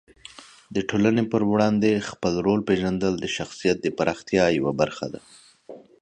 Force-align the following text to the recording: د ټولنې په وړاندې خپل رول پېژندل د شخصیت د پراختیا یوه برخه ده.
د 0.75 0.77
ټولنې 0.89 1.23
په 1.31 1.37
وړاندې 1.53 2.05
خپل 2.09 2.33
رول 2.45 2.59
پېژندل 2.67 3.13
د 3.19 3.25
شخصیت 3.37 3.77
د 3.81 3.87
پراختیا 3.97 4.45
یوه 4.57 4.73
برخه 4.81 5.05
ده. 5.13 5.21